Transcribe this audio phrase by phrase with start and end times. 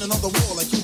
[0.00, 0.77] leaning on the wall like